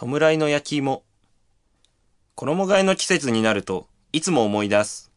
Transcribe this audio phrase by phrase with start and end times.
[0.00, 1.02] 弔いの焼き芋。
[2.36, 5.10] 衣替えの季節になると、いつも思い出す。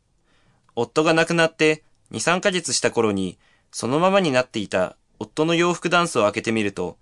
[0.76, 3.38] 夫が亡くなって2、3ヶ月した頃に、
[3.72, 6.98] そのままになっていた夫の洋服ダンスを開けてみると、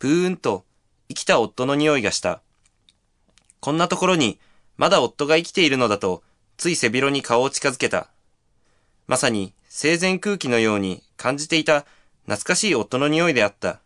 [0.00, 0.64] ぷーんと
[1.06, 2.42] 生きた夫の匂いがした。
[3.60, 4.40] こんなところに、
[4.76, 6.24] まだ夫が生きているのだと、
[6.56, 8.10] つい背広に顔を近づけた。
[9.06, 11.86] まさに生前空気のように感じていた
[12.24, 13.78] 懐かしい夫の匂いであった。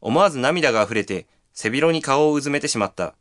[0.00, 3.14] 思わず涙が溢れて背広に顔をうずめてしまった。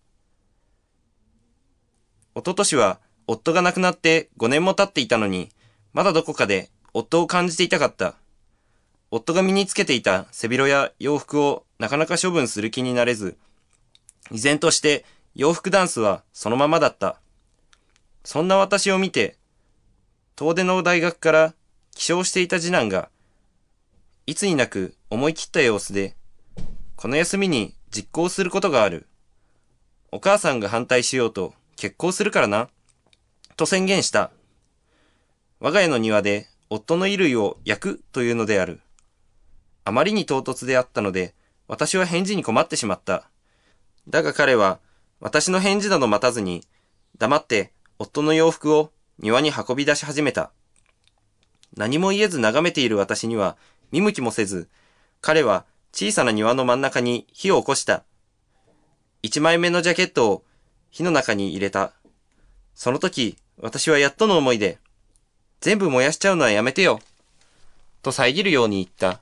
[2.35, 5.49] 一昨年は夫が亡くなって5年も経っていたのに、
[5.93, 8.15] まだどこかで夫を感じていたかった。
[9.11, 13.37] 夫が身につけていた背広や洋服をなかなか処分する気になれず、
[14.31, 17.19] 依然として洋服ダンスはそのままだった。
[18.23, 19.37] そんな私を見て、
[20.35, 21.53] 遠出の大学から
[21.95, 23.09] 起床していた次男が、
[24.25, 26.15] いつになく思い切った様子で、
[26.95, 29.07] この休みに実行することがある。
[30.11, 32.69] お母さんが反対しようと結婚するからな。
[33.57, 34.31] と宣言した。
[35.59, 38.79] 我が家の庭で夫の衣類を焼くというのである。
[39.85, 41.33] あまりに唐突であったので、
[41.67, 43.27] 私は返事に困ってしまった。
[44.07, 44.79] だが彼は、
[45.19, 46.63] 私の返事など待たずに、
[47.17, 50.51] 黙って夫の洋服を庭に運び出し始めた。
[51.75, 53.57] 何も言えず眺めている私には
[53.91, 54.69] 見向きもせず、
[55.21, 58.03] 彼は小さな庭の真ん中に火を起こした。
[59.21, 60.43] 一枚目のジャケットを
[60.91, 61.93] 火の中に入れた。
[62.73, 64.79] その時、私はやっとの思いで、
[65.59, 66.99] 全部燃やしちゃうのはやめてよ。
[68.01, 69.21] と遮るように言った。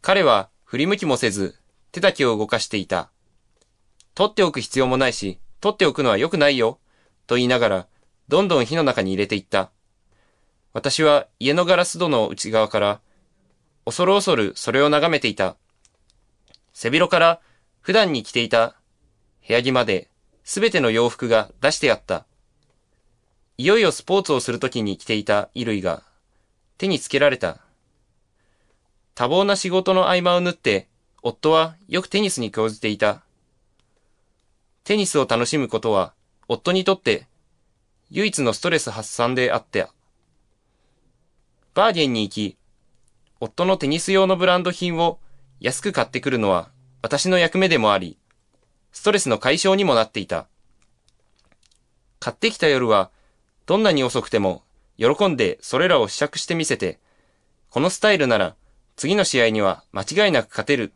[0.00, 1.54] 彼は振り向きもせず、
[1.92, 3.10] 手だけを動かしていた。
[4.14, 6.80] 取っておく必要もないし、取っておくのは良くないよ。
[7.26, 7.86] と言いながら、
[8.28, 9.70] どんどん火の中に入れていった。
[10.72, 13.00] 私は家のガラス戸の内側から、
[13.84, 15.56] 恐る恐るそれを眺めていた。
[16.72, 17.40] 背広から
[17.80, 18.76] 普段に着ていた
[19.46, 20.08] 部屋着まで
[20.44, 22.26] すべての洋服が出してあった。
[23.58, 26.02] いよいよスポーツをするときに着ていた衣類が
[26.78, 27.58] 手につけられた。
[29.14, 30.88] 多忙な仕事の合間を縫って、
[31.22, 33.22] 夫はよくテニスに興じていた。
[34.84, 36.12] テニスを楽しむことは、
[36.48, 37.26] 夫にとって
[38.10, 39.92] 唯一のストレス発散であった。
[41.74, 42.56] バーゲンに行き、
[43.44, 45.18] 夫のテニス用のブランド品を
[45.58, 46.70] 安く買ってくるのは
[47.02, 48.16] 私の役目でもあり、
[48.92, 50.46] ストレスの解消にもなっていた。
[52.20, 53.10] 買ってきた夜は、
[53.66, 54.62] どんなに遅くても、
[54.96, 57.00] 喜んでそれらを試着してみせて、
[57.68, 58.54] このスタイルなら、
[58.94, 60.92] 次の試合には間違いなく勝てる、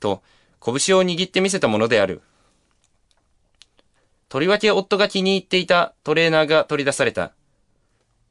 [0.00, 0.22] と、
[0.64, 2.22] 拳を握ってみせたものである。
[4.30, 7.34] とりわけ夫が気に入っていたトレーナーが取り出された。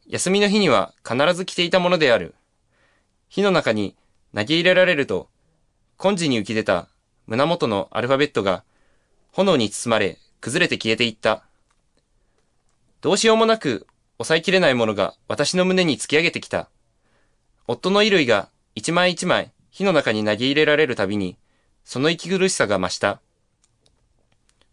[0.07, 2.33] 休みの日には必ず着ていたものである。
[3.29, 3.95] 火の中に
[4.35, 5.29] 投げ入れられると、
[6.03, 6.87] 根治に浮き出た
[7.27, 8.63] 胸元のアルファベットが
[9.31, 11.43] 炎に包まれ、崩れて消えていった。
[13.01, 13.85] どうしようもなく、
[14.17, 16.69] 抑えきれないものが私の胸に突き上げてきた。
[17.67, 21.37] 夫の衣類が一枚一枚火の中に投げ入れられるたびに、
[21.85, 23.21] その息苦しさが増した。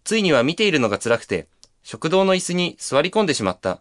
[0.05, 1.47] ついには見ているのが辛くて、
[1.83, 3.81] 食堂の椅子に座り込んでしまった。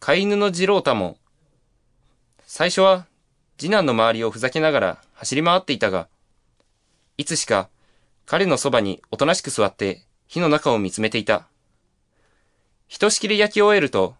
[0.00, 1.18] 飼い犬の次郎太も、
[2.46, 3.06] 最初は
[3.58, 6.08] 次男の周りをふざけながら走り回っていたが、
[7.18, 7.68] いつしか
[8.26, 11.46] 彼のそばにおとなしく座って火の中を見つめていた。
[12.88, 14.16] ひとしきり焼き終えると、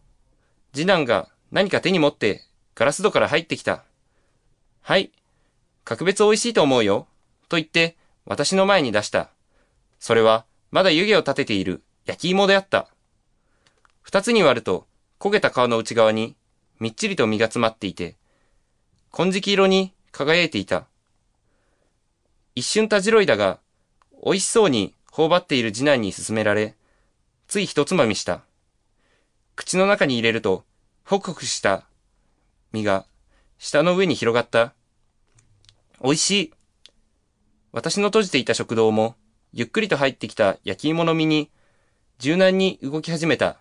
[0.72, 2.42] 次男が何か手に持って
[2.74, 3.84] ガラス戸から入ってきた。
[4.80, 5.12] はい。
[5.84, 7.06] 格別美味しいと思うよ。
[7.48, 9.30] と言って私の前に出した。
[9.98, 12.88] それはまだ湯気を立てている焼き芋であった。
[14.00, 14.86] 二つに割ると
[15.18, 16.36] 焦げた皮の内側に
[16.80, 18.16] みっちりと身が詰まっていて、
[19.14, 20.86] 金色色に輝いていた。
[22.54, 23.60] 一瞬たじろいだが、
[24.24, 26.74] 美味しそうに頬張っている次男に勧められ、
[27.46, 28.40] つい一つまみした。
[29.54, 30.64] 口の中に入れると、
[31.04, 31.84] ホクホクした
[32.72, 33.04] 身が
[33.58, 34.72] 舌の上に広がった。
[36.02, 36.52] 美味しい。
[37.70, 39.14] 私の閉じていた食堂も、
[39.52, 41.50] ゆっくりと入ってきた焼き芋の身に、
[42.18, 43.58] 柔軟に動き始めた。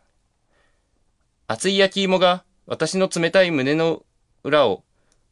[1.48, 4.06] 熱い焼き芋が私の冷たい胸の
[4.46, 4.86] 裏を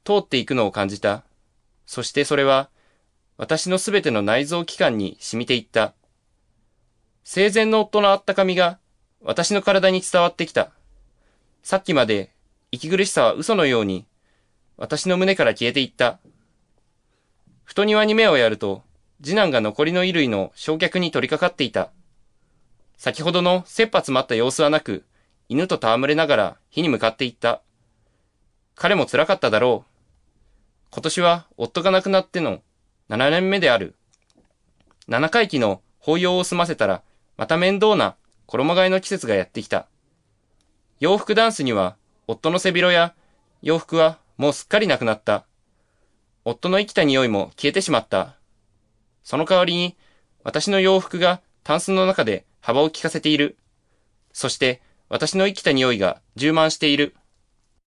[0.03, 1.23] 通っていくのを感じた。
[1.85, 2.69] そしてそれは、
[3.37, 5.93] 私のすべての内臓器官に染みていった。
[7.23, 8.79] 生前の夫のあったかみが
[9.21, 10.71] 私の体に伝わってきた。
[11.63, 12.31] さっきまで
[12.71, 14.05] 息苦しさは嘘のように
[14.77, 16.19] 私の胸から消えていった。
[17.65, 18.81] ふと庭に目をやると、
[19.21, 21.91] 次男が残りの衣類の焼却に取り掛かっていた。
[22.97, 25.03] 先ほどの切羽詰まった様子はなく、
[25.49, 27.61] 犬と戯れながら火に向かっていった。
[28.75, 29.88] 彼も辛かっただろう。
[30.91, 32.62] 今年は夫が亡くなっての
[33.09, 33.95] 7年目である。
[35.07, 37.03] 7回忌の法要を済ませたら、
[37.38, 38.15] また面倒な
[38.47, 39.88] 衣替えの季節がやってきた。
[41.00, 41.95] 洋服ダンスには、
[42.27, 43.13] 夫の背広や
[43.62, 45.45] 洋服はもうすっかりなくなった。
[46.45, 48.35] 夫の生きた匂いも消えてしまった。
[49.24, 49.95] その代わりに、
[50.44, 53.57] 私の洋服がタンスの中で幅を利かせている。
[54.33, 57.15] そして、私の生きた匂いが充満している。